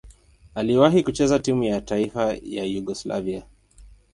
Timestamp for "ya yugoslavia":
2.43-3.43